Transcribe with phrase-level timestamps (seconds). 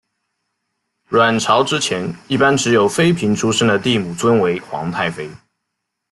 [1.09, 5.29] 阮朝之前一般只有妃嫔出身的帝母尊为皇太妃。